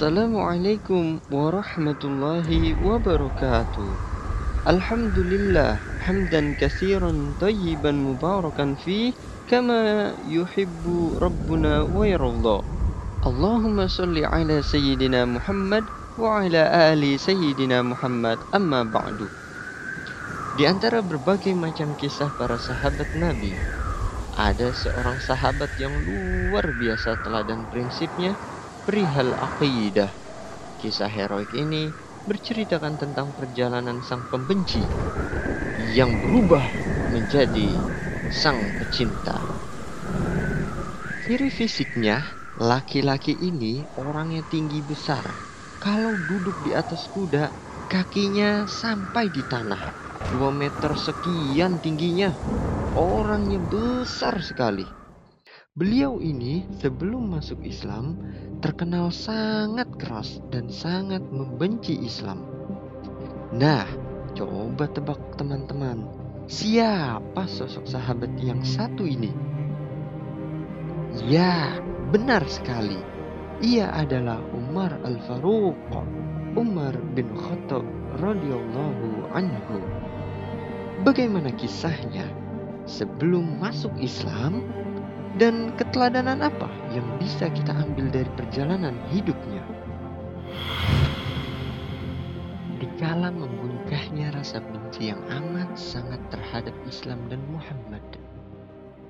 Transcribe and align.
Assalamualaikum 0.00 1.20
warahmatullahi 1.28 2.72
wabarakatuh. 2.72 3.92
Alhamdulillah 4.64 5.76
Hamdan 6.00 6.56
kasiran 6.56 7.36
tayyiban 7.36 8.00
mubarakan 8.00 8.80
fi 8.80 9.12
Kama 9.44 10.16
yuhibbu 10.24 11.20
Rabbuna 11.20 11.84
wa 11.84 12.08
yarallah 12.08 12.64
Allahumma 13.28 13.92
salli 13.92 14.24
ala 14.24 14.64
Sayyidina 14.64 15.28
Muhammad 15.28 15.84
Wa 16.16 16.48
ala 16.48 16.96
ali 16.96 17.20
Sayyidina 17.20 17.84
Muhammad 17.84 18.40
Amma 18.56 18.88
ba'du. 18.88 19.28
Di 20.56 20.64
antara 20.64 21.04
berbagai 21.04 21.52
macam 21.52 21.92
kisah 21.92 22.32
para 22.40 22.56
sahabat 22.56 23.12
Nabi 23.20 23.52
Ada 24.32 24.72
seorang 24.72 25.20
sahabat 25.20 25.76
yang 25.76 25.92
luar 25.92 26.72
biasa 26.72 27.20
teladan 27.20 27.68
prinsipnya 27.68 28.32
perihal 28.90 29.38
aqidah. 29.38 30.10
Kisah 30.74 31.06
heroik 31.06 31.54
ini 31.54 31.94
berceritakan 32.26 32.98
tentang 32.98 33.30
perjalanan 33.38 34.02
sang 34.02 34.26
pembenci 34.26 34.90
yang 35.78 36.18
berubah 36.18 36.66
menjadi 37.06 37.86
sang 38.26 38.74
pecinta. 38.74 39.46
Ciri 41.22 41.54
fisiknya, 41.54 42.26
laki-laki 42.58 43.30
ini 43.30 43.86
orangnya 43.94 44.42
tinggi 44.42 44.82
besar. 44.82 45.38
Kalau 45.78 46.18
duduk 46.18 46.58
di 46.58 46.74
atas 46.74 47.06
kuda, 47.06 47.54
kakinya 47.86 48.66
sampai 48.66 49.30
di 49.30 49.46
tanah. 49.46 49.86
2 50.26 50.50
meter 50.50 50.98
sekian 50.98 51.78
tingginya. 51.78 52.34
Orangnya 52.90 53.62
besar 53.62 54.42
sekali. 54.42 54.99
Beliau 55.80 56.20
ini 56.20 56.68
sebelum 56.76 57.32
masuk 57.32 57.64
Islam 57.64 58.20
terkenal 58.60 59.08
sangat 59.08 59.88
keras 59.96 60.44
dan 60.52 60.68
sangat 60.68 61.24
membenci 61.32 61.96
Islam. 62.04 62.44
Nah, 63.56 63.88
coba 64.36 64.92
tebak 64.92 65.40
teman-teman, 65.40 66.04
siapa 66.52 67.48
sosok 67.48 67.88
sahabat 67.88 68.28
yang 68.44 68.60
satu 68.60 69.08
ini? 69.08 69.32
Ya, 71.24 71.80
benar 72.12 72.44
sekali. 72.44 73.00
Ia 73.64 73.88
adalah 74.04 74.36
Umar 74.52 75.00
Al-Faruq. 75.00 75.80
Umar 76.60 76.92
bin 77.16 77.32
Khattab 77.32 77.88
radhiyallahu 78.20 79.32
anhu. 79.32 79.80
Bagaimana 81.08 81.48
kisahnya? 81.56 82.28
Sebelum 82.84 83.56
masuk 83.64 83.96
Islam, 83.96 84.60
dan 85.38 85.70
keteladanan 85.78 86.42
apa 86.42 86.66
yang 86.90 87.06
bisa 87.22 87.46
kita 87.52 87.70
ambil 87.70 88.10
dari 88.10 88.30
perjalanan 88.34 88.98
hidupnya? 89.14 89.62
Dikala 92.80 93.30
membunkahnya 93.30 94.34
rasa 94.34 94.58
benci 94.64 95.12
yang 95.12 95.20
amat 95.28 95.76
sangat 95.78 96.18
terhadap 96.32 96.74
Islam 96.88 97.20
dan 97.30 97.44
Muhammad. 97.52 98.02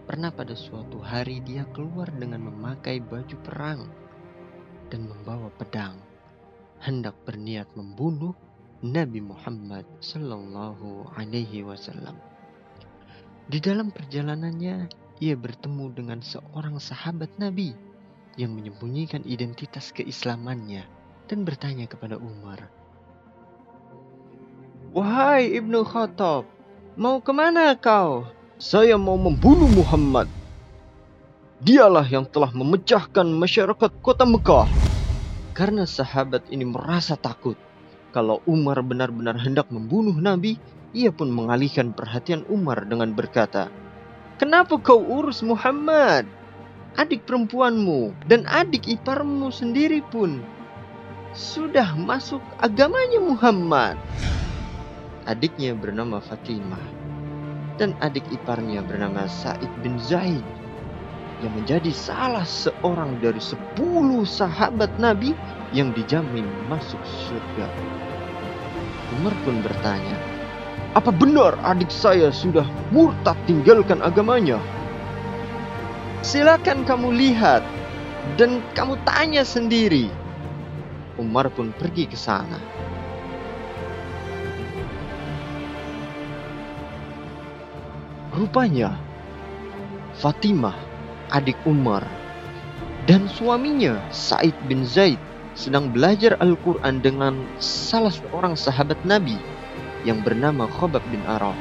Pernah 0.04 0.34
pada 0.34 0.58
suatu 0.58 0.98
hari 0.98 1.38
dia 1.46 1.62
keluar 1.70 2.10
dengan 2.10 2.50
memakai 2.50 2.98
baju 2.98 3.36
perang 3.46 3.86
dan 4.90 5.06
membawa 5.06 5.48
pedang, 5.54 6.02
hendak 6.82 7.14
berniat 7.22 7.70
membunuh 7.78 8.34
Nabi 8.82 9.22
Muhammad 9.22 9.86
Sallallahu 10.02 11.14
Alaihi 11.14 11.62
Wasallam. 11.62 12.18
Di 13.46 13.62
dalam 13.62 13.94
perjalanannya, 13.94 14.90
ia 15.20 15.36
bertemu 15.36 15.92
dengan 15.92 16.18
seorang 16.24 16.80
sahabat 16.80 17.28
Nabi 17.36 17.76
yang 18.40 18.56
menyembunyikan 18.56 19.20
identitas 19.28 19.92
keislamannya 19.92 20.88
dan 21.28 21.44
bertanya 21.44 21.86
kepada 21.86 22.16
Umar, 22.16 22.66
Wahai 24.90 25.54
Ibnu 25.54 25.86
Khattab, 25.86 26.50
mau 26.98 27.22
ke 27.22 27.30
mana 27.30 27.78
kau? 27.78 28.26
Saya 28.58 28.98
mau 28.98 29.14
membunuh 29.14 29.70
Muhammad. 29.70 30.26
Dialah 31.62 32.08
yang 32.10 32.26
telah 32.26 32.50
memecahkan 32.50 33.28
masyarakat 33.28 33.90
kota 34.02 34.26
Mekah. 34.26 34.66
Karena 35.54 35.86
sahabat 35.86 36.48
ini 36.50 36.66
merasa 36.66 37.14
takut 37.14 37.54
kalau 38.10 38.42
Umar 38.42 38.82
benar-benar 38.82 39.38
hendak 39.38 39.70
membunuh 39.70 40.18
Nabi, 40.18 40.58
ia 40.90 41.14
pun 41.14 41.30
mengalihkan 41.30 41.94
perhatian 41.94 42.42
Umar 42.50 42.82
dengan 42.82 43.14
berkata, 43.14 43.70
Kenapa 44.40 44.80
kau 44.80 45.04
urus 45.04 45.44
Muhammad? 45.44 46.24
Adik 46.96 47.28
perempuanmu 47.28 48.24
dan 48.24 48.48
adik 48.48 48.88
iparmu 48.88 49.52
sendiri 49.52 50.00
pun 50.00 50.40
sudah 51.36 51.92
masuk 51.92 52.40
agamanya 52.56 53.20
Muhammad. 53.20 54.00
Adiknya 55.28 55.76
bernama 55.76 56.24
Fatimah 56.24 56.80
dan 57.76 57.92
adik 58.00 58.24
iparnya 58.32 58.80
bernama 58.80 59.28
Said 59.28 59.68
bin 59.84 60.00
Zaid 60.00 60.40
yang 61.44 61.52
menjadi 61.52 61.92
salah 61.92 62.48
seorang 62.48 63.20
dari 63.20 63.44
sepuluh 63.44 64.24
sahabat 64.24 64.88
Nabi 64.96 65.36
yang 65.76 65.92
dijamin 65.92 66.48
masuk 66.72 67.04
surga. 67.28 67.68
Umar 69.20 69.36
pun 69.44 69.60
bertanya, 69.60 70.16
Apa 70.90 71.14
benar 71.14 71.54
adik 71.62 71.86
saya 71.86 72.34
sudah 72.34 72.66
murtad 72.90 73.38
tinggalkan 73.46 74.02
agamanya? 74.02 74.58
Silakan 76.26 76.82
kamu 76.82 77.14
lihat 77.14 77.62
dan 78.34 78.58
kamu 78.74 78.98
tanya 79.06 79.46
sendiri. 79.46 80.10
Umar 81.14 81.46
pun 81.54 81.70
pergi 81.78 82.10
ke 82.10 82.18
sana. 82.18 82.58
Rupanya 88.34 88.98
Fatimah, 90.18 90.74
adik 91.30 91.56
Umar, 91.70 92.02
dan 93.06 93.30
suaminya 93.30 93.94
Said 94.10 94.58
bin 94.66 94.82
Zaid 94.82 95.22
sedang 95.54 95.94
belajar 95.94 96.34
Al-Quran 96.42 96.98
dengan 96.98 97.46
salah 97.62 98.10
seorang 98.10 98.58
sahabat 98.58 98.98
Nabi 99.06 99.38
yang 100.04 100.24
bernama 100.24 100.64
Khobab 100.68 101.04
bin 101.12 101.20
Araf. 101.28 101.56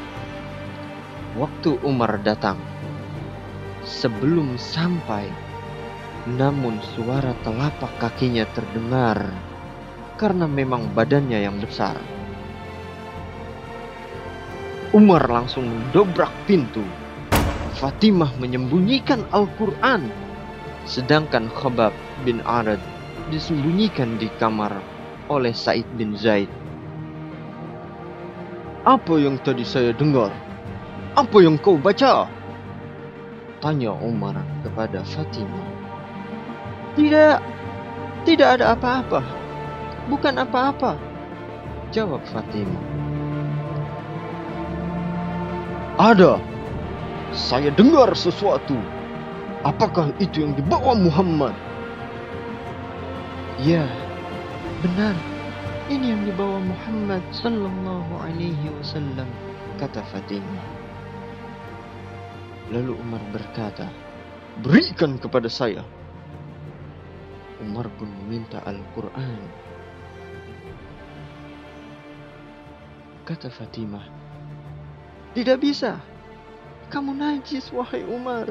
Waktu 1.35 1.77
Umar 1.85 2.19
datang, 2.23 2.57
sebelum 3.85 4.55
sampai, 4.59 5.29
namun 6.35 6.77
suara 6.95 7.31
telapak 7.45 7.91
kakinya 8.01 8.43
terdengar 8.51 9.29
karena 10.19 10.45
memang 10.45 10.91
badannya 10.91 11.39
yang 11.39 11.55
besar. 11.63 11.95
Umar 14.91 15.29
langsung 15.29 15.69
mendobrak 15.69 16.33
pintu. 16.49 16.83
Fatimah 17.79 18.35
menyembunyikan 18.41 19.23
Al-Quran, 19.31 20.11
sedangkan 20.83 21.47
Khobab 21.55 21.95
bin 22.27 22.43
Arad 22.43 22.81
disembunyikan 23.31 24.19
di 24.19 24.27
kamar 24.41 24.73
oleh 25.31 25.53
Said 25.53 25.85
bin 25.95 26.17
Zaid. 26.17 26.49
Apa 28.89 29.21
yang 29.21 29.37
tadi 29.45 29.61
saya 29.61 29.93
dengar? 29.93 30.33
Apa 31.13 31.45
yang 31.45 31.61
kau 31.61 31.77
baca? 31.77 32.25
Tanya 33.61 33.93
Umar 33.93 34.41
kepada 34.65 35.05
Fatimah. 35.05 35.69
Tidak, 36.97 37.37
tidak 38.25 38.49
ada 38.57 38.73
apa-apa. 38.73 39.21
Bukan 40.09 40.41
apa-apa. 40.41 40.97
Jawab 41.93 42.25
Fatimah. 42.33 42.81
Ada. 46.01 46.41
Saya 47.29 47.69
dengar 47.69 48.09
sesuatu. 48.17 48.73
Apakah 49.69 50.09
itu 50.17 50.41
yang 50.41 50.57
dibawa 50.57 50.97
Muhammad? 50.97 51.53
Ya, 53.61 53.85
benar. 54.81 55.13
Ini 55.89 56.05
yang 56.13 56.21
dibawa 56.21 56.61
Muhammad 56.61 57.25
sallallahu 57.33 58.13
alaihi 58.21 58.69
wasallam, 58.77 59.25
kata 59.81 60.05
Fatimah. 60.13 60.61
Lalu 62.69 62.93
Umar 62.93 63.17
berkata, 63.33 63.89
Berikan 64.61 65.17
kepada 65.17 65.49
saya. 65.49 65.81
Umar 67.57 67.89
pun 67.97 68.05
meminta 68.05 68.61
Al-Quran. 68.69 69.41
Kata 73.25 73.49
Fatimah, 73.49 74.05
Tidak 75.33 75.57
bisa. 75.57 75.97
Kamu 76.93 77.17
najis, 77.17 77.73
wahai 77.73 78.05
Umar. 78.05 78.45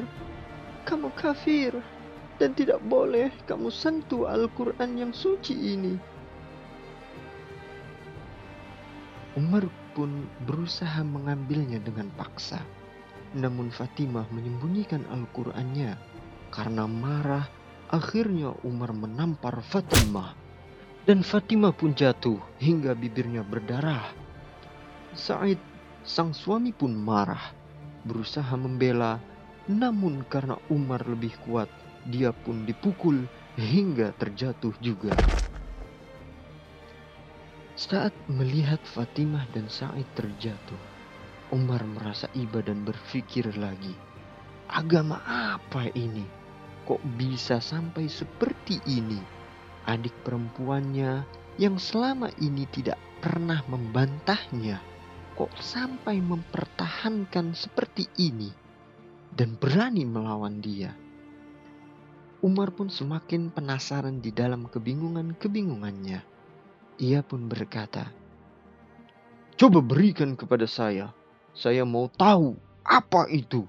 Kamu 0.83 1.07
kafir. 1.15 1.71
Dan 2.35 2.51
tidak 2.51 2.83
boleh 2.83 3.31
kamu 3.47 3.71
sentuh 3.71 4.27
Al-Quran 4.27 5.07
yang 5.07 5.15
suci 5.15 5.55
ini. 5.55 6.18
Umar 9.39 9.71
pun 9.95 10.27
berusaha 10.43 10.99
mengambilnya 10.99 11.79
dengan 11.79 12.11
paksa. 12.19 12.59
Namun 13.39 13.71
Fatimah 13.71 14.27
menyembunyikan 14.35 15.07
Al-Qur'annya 15.07 15.95
karena 16.51 16.83
marah. 16.83 17.47
Akhirnya 17.87 18.51
Umar 18.67 18.91
menampar 18.91 19.63
Fatimah 19.63 20.35
dan 21.09 21.25
Fatimah 21.25 21.73
pun 21.73 21.95
jatuh 21.95 22.37
hingga 22.61 22.93
bibirnya 22.93 23.41
berdarah. 23.41 24.13
Said, 25.17 25.57
sang 26.05 26.37
suami 26.37 26.69
pun 26.69 26.93
marah, 26.93 27.49
berusaha 28.05 28.53
membela, 28.53 29.17
namun 29.65 30.21
karena 30.29 30.53
Umar 30.69 31.01
lebih 31.09 31.33
kuat, 31.49 31.65
dia 32.05 32.29
pun 32.29 32.61
dipukul 32.67 33.25
hingga 33.57 34.13
terjatuh 34.21 34.77
juga. 34.77 35.17
Saat 37.79 38.11
melihat 38.27 38.83
Fatimah 38.83 39.47
dan 39.55 39.71
Said 39.71 40.03
terjatuh, 40.11 40.75
Umar 41.55 41.79
merasa 41.87 42.27
iba 42.35 42.59
dan 42.59 42.83
berpikir 42.83 43.55
lagi, 43.55 43.95
agama 44.67 45.23
apa 45.23 45.87
ini? 45.95 46.27
Kok 46.83 46.99
bisa 47.15 47.63
sampai 47.63 48.11
seperti 48.11 48.83
ini? 48.83 49.15
Adik 49.87 50.11
perempuannya 50.27 51.23
yang 51.55 51.79
selama 51.79 52.27
ini 52.43 52.67
tidak 52.67 52.99
pernah 53.23 53.63
membantahnya, 53.71 54.83
kok 55.39 55.55
sampai 55.63 56.19
mempertahankan 56.19 57.55
seperti 57.55 58.11
ini 58.19 58.51
dan 59.31 59.55
berani 59.55 60.03
melawan 60.03 60.59
dia. 60.59 60.91
Umar 62.43 62.75
pun 62.75 62.91
semakin 62.91 63.55
penasaran 63.55 64.19
di 64.19 64.35
dalam 64.35 64.67
kebingungan-kebingungannya. 64.67 66.38
Ia 66.99 67.23
pun 67.23 67.47
berkata, 67.47 68.11
"Coba 69.55 69.79
berikan 69.79 70.35
kepada 70.35 70.67
saya 70.67 71.15
saya 71.59 71.83
mau 71.83 72.07
tahu 72.07 72.55
apa 72.85 73.27
itu. 73.27 73.65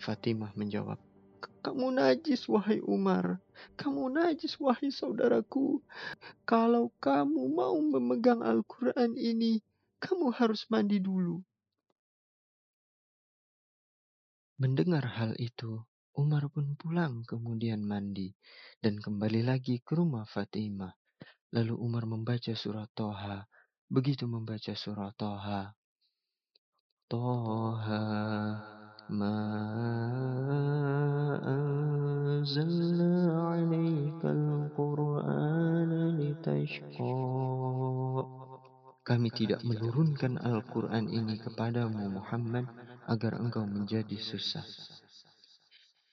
Fatimah 0.00 0.54
menjawab, 0.56 0.96
kamu 1.60 1.92
najis 1.92 2.48
wahai 2.48 2.80
Umar. 2.80 3.36
Kamu 3.76 4.08
najis 4.08 4.56
wahai 4.56 4.88
saudaraku. 4.88 5.84
Kalau 6.48 6.88
kamu 7.04 7.52
mau 7.52 7.76
memegang 7.76 8.40
Al-Quran 8.40 9.12
ini, 9.18 9.60
kamu 10.00 10.32
harus 10.32 10.64
mandi 10.72 10.96
dulu. 10.96 11.44
Mendengar 14.56 15.04
hal 15.04 15.36
itu, 15.36 15.84
Umar 16.18 16.50
pun 16.50 16.74
pulang 16.74 17.22
kemudian 17.22 17.86
mandi 17.86 18.34
dan 18.82 18.98
kembali 18.98 19.46
lagi 19.46 19.78
ke 19.78 19.94
rumah 19.94 20.26
Fatimah. 20.26 20.90
Lalu 21.54 21.74
Umar 21.78 22.06
membaca 22.06 22.50
surat 22.54 22.90
Toha 22.94 23.46
begitu 23.90 24.26
membaca 24.26 24.74
surah 24.74 25.10
Toha. 25.14 25.70
Toha 27.10 28.06
ma 29.10 29.36
anzalna 31.42 33.10
alaikal 33.54 34.70
qur'ana 34.74 36.14
litashqa. 36.14 37.14
Kami 39.02 39.28
tidak 39.34 39.66
menurunkan 39.66 40.38
Al-Quran 40.38 41.10
ini 41.10 41.34
kepadamu 41.42 42.14
Muhammad 42.14 42.70
agar 43.10 43.42
engkau 43.42 43.66
menjadi 43.66 44.14
susah. 44.14 44.62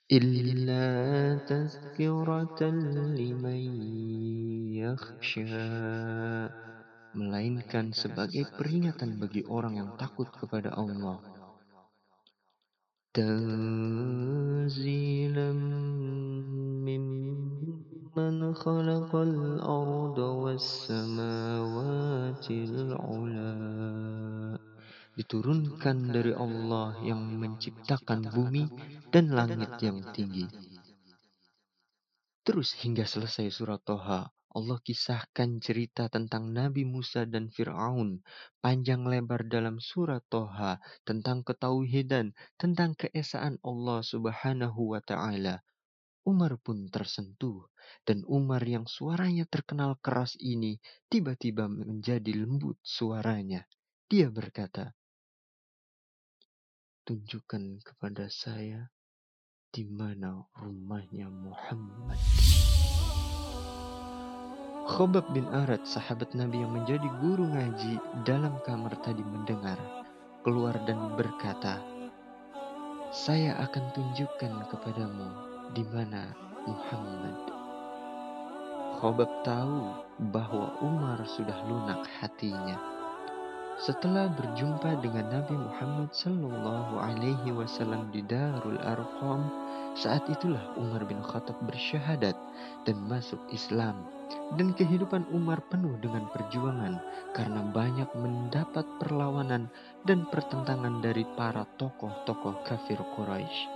Illa 0.08 1.36
tazkiratan 1.44 2.96
liman 3.12 3.76
yakhsha 4.72 5.68
melainkan 7.12 7.92
sebagai 7.92 8.48
peringatan 8.56 9.20
bagi 9.20 9.44
orang 9.44 9.76
yang 9.76 9.92
takut 10.00 10.32
kepada 10.32 10.72
Allah. 10.72 11.20
Tanzilam 13.12 14.72
mimman 16.88 18.56
khalaqal 18.56 19.60
arda 19.60 20.28
was 20.40 20.88
samawati 20.88 22.64
ula. 22.96 24.17
Diturunkan 25.18 26.14
dari 26.14 26.30
Allah 26.30 26.94
yang 27.02 27.18
menciptakan 27.42 28.30
bumi 28.30 28.70
dan 29.10 29.34
langit 29.34 29.74
yang 29.82 29.98
tinggi. 30.14 30.46
Terus 32.46 32.78
hingga 32.78 33.02
selesai 33.02 33.50
surat 33.50 33.82
Toha, 33.82 34.30
Allah 34.54 34.78
kisahkan 34.80 35.60
cerita 35.60 36.06
tentang 36.06 36.54
Nabi 36.54 36.86
Musa 36.86 37.28
dan 37.28 37.50
Fir'aun 37.50 38.24
panjang 38.62 39.04
lebar 39.04 39.44
dalam 39.44 39.82
surat 39.82 40.22
Toha 40.30 40.80
tentang 41.02 41.44
ketauhidan, 41.44 42.32
tentang 42.56 42.94
keesaan 42.94 43.60
Allah 43.66 44.00
subhanahu 44.00 44.96
wa 44.96 45.02
ta'ala. 45.04 45.60
Umar 46.24 46.56
pun 46.58 46.90
tersentuh 46.90 47.70
dan 48.02 48.24
Umar 48.26 48.60
yang 48.66 48.88
suaranya 48.90 49.46
terkenal 49.46 50.00
keras 50.00 50.34
ini 50.40 50.80
tiba-tiba 51.06 51.68
menjadi 51.68 52.32
lembut 52.34 52.80
suaranya. 52.86 53.62
Dia 54.08 54.32
berkata, 54.32 54.97
Tunjukkan 57.08 57.80
kepada 57.88 58.28
saya 58.28 58.92
di 59.72 59.80
mana 59.88 60.44
rumahnya 60.60 61.32
Muhammad. 61.32 62.20
Khobab 64.84 65.32
bin 65.32 65.48
Arad, 65.48 65.88
sahabat 65.88 66.36
Nabi 66.36 66.60
yang 66.60 66.76
menjadi 66.76 67.08
guru 67.24 67.48
ngaji 67.48 67.96
dalam 68.28 68.60
kamar 68.60 68.92
tadi 69.00 69.24
mendengar, 69.24 69.80
keluar 70.44 70.76
dan 70.84 71.16
berkata, 71.16 71.80
Saya 73.08 73.56
akan 73.56 73.88
tunjukkan 73.96 74.68
kepadamu 74.68 75.28
di 75.72 75.88
mana 75.88 76.36
Muhammad. 76.68 77.40
Khobab 79.00 79.32
tahu 79.48 79.96
bahwa 80.28 80.76
Umar 80.84 81.24
sudah 81.24 81.56
lunak 81.72 82.04
hatinya. 82.20 82.97
Setelah 83.78 84.26
berjumpa 84.34 84.98
dengan 85.06 85.30
Nabi 85.30 85.54
Muhammad 85.54 86.10
Sallallahu 86.10 86.98
Alaihi 86.98 87.54
Wasallam 87.54 88.10
di 88.10 88.26
Darul 88.26 88.74
Arqam, 88.82 89.46
saat 89.94 90.26
itulah 90.26 90.74
Umar 90.74 91.06
bin 91.06 91.22
Khattab 91.22 91.54
bersyahadat 91.62 92.34
dan 92.82 92.96
masuk 93.06 93.38
Islam 93.54 94.02
dan 94.58 94.74
kehidupan 94.74 95.30
Umar 95.30 95.62
penuh 95.70 95.94
dengan 96.02 96.26
perjuangan 96.34 96.98
karena 97.38 97.62
banyak 97.70 98.10
mendapat 98.18 98.82
perlawanan 98.98 99.70
dan 100.02 100.26
pertentangan 100.26 100.98
dari 100.98 101.22
para 101.38 101.62
tokoh-tokoh 101.78 102.66
kafir 102.66 102.98
Quraisy. 103.14 103.70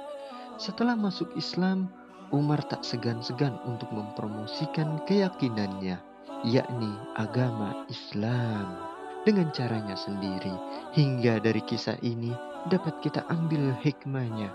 Setelah 0.58 0.98
masuk 0.98 1.30
Islam, 1.38 1.86
Umar 2.34 2.58
tak 2.66 2.82
segan-segan 2.82 3.54
untuk 3.70 3.94
mempromosikan 3.94 4.98
keyakinannya, 5.06 6.02
yakni 6.42 6.90
agama 7.14 7.86
Islam 7.86 8.91
dengan 9.22 9.50
caranya 9.54 9.94
sendiri. 9.94 10.52
Hingga 10.94 11.42
dari 11.42 11.62
kisah 11.64 11.98
ini 12.02 12.34
dapat 12.70 12.98
kita 13.02 13.26
ambil 13.30 13.74
hikmahnya 13.82 14.50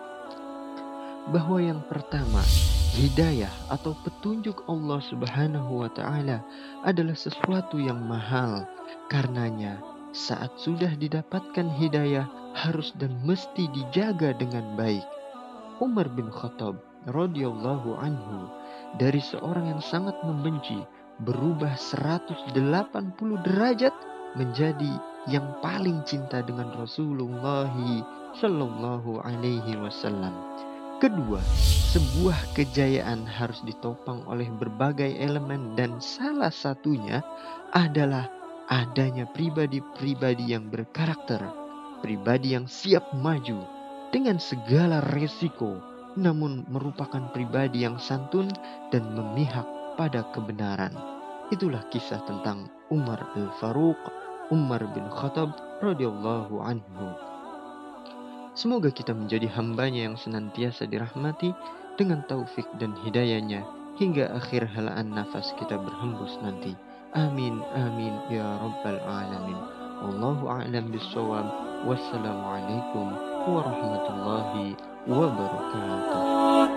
bahwa 1.27 1.59
yang 1.59 1.83
pertama 1.91 2.39
Hidayah 2.97 3.51
atau 3.69 3.93
petunjuk 4.01 4.65
Allah 4.65 4.97
Subhanahu 4.97 5.85
wa 5.85 5.89
taala 5.93 6.41
adalah 6.81 7.13
sesuatu 7.13 7.77
yang 7.77 8.01
mahal. 8.09 8.65
Karenanya, 9.05 9.77
saat 10.17 10.49
sudah 10.57 10.89
didapatkan 10.97 11.69
hidayah 11.77 12.25
harus 12.57 12.97
dan 12.97 13.13
mesti 13.21 13.69
dijaga 13.69 14.33
dengan 14.33 14.73
baik. 14.73 15.05
Umar 15.77 16.09
bin 16.09 16.33
Khattab 16.33 16.81
radhiyallahu 17.05 18.01
anhu 18.01 18.49
dari 18.97 19.21
seorang 19.21 19.77
yang 19.77 19.83
sangat 19.85 20.17
membenci 20.25 20.81
berubah 21.21 21.77
180 21.77 22.57
derajat 23.45 23.93
menjadi 24.35 24.99
yang 25.29 25.45
paling 25.63 26.03
cinta 26.03 26.43
dengan 26.43 26.73
Rasulullah 26.75 27.71
sallallahu 28.35 29.23
alaihi 29.23 29.79
wasallam. 29.79 30.33
Kedua, 30.97 31.37
sebuah 31.93 32.57
kejayaan 32.57 33.21
harus 33.29 33.61
ditopang 33.61 34.25
oleh 34.25 34.49
berbagai 34.49 35.13
elemen 35.21 35.77
dan 35.77 36.01
salah 36.01 36.49
satunya 36.49 37.21
adalah 37.71 38.25
adanya 38.73 39.29
pribadi-pribadi 39.29 40.57
yang 40.57 40.73
berkarakter, 40.73 41.39
pribadi 42.01 42.57
yang 42.57 42.65
siap 42.65 43.05
maju 43.13 43.61
dengan 44.09 44.41
segala 44.41 45.05
resiko 45.13 45.77
namun 46.17 46.65
merupakan 46.65 47.29
pribadi 47.29 47.85
yang 47.85 48.01
santun 48.01 48.49
dan 48.89 49.05
memihak 49.13 49.69
pada 50.01 50.25
kebenaran. 50.33 51.16
Itulah 51.47 51.79
kisah 51.87 52.19
tentang 52.27 52.67
Umar 52.91 53.23
al-Faruq, 53.35 53.99
Umar 54.51 54.83
bin 54.91 55.07
Khattab 55.07 55.55
radhiyallahu 55.79 56.59
anhu. 56.59 57.07
Semoga 58.51 58.91
kita 58.91 59.15
menjadi 59.15 59.47
hambanya 59.55 60.11
yang 60.11 60.17
senantiasa 60.19 60.89
dirahmati 60.91 61.55
dengan 61.95 62.25
taufik 62.27 62.67
dan 62.81 62.91
hidayahnya 62.99 63.63
hingga 63.95 64.33
akhir 64.35 64.67
helaan 64.75 65.15
nafas 65.15 65.55
kita 65.55 65.79
berhembus 65.79 66.35
nanti. 66.43 66.75
Amin, 67.15 67.63
amin, 67.73 68.13
ya 68.27 68.59
rabbal 68.59 68.99
alamin. 69.07 69.59
Wallahu 70.03 70.51
a'lam 70.51 70.91
bissawab. 70.91 71.47
Wassalamualaikum 71.87 73.07
warahmatullahi 73.47 74.75
wabarakatuh. 75.07 76.76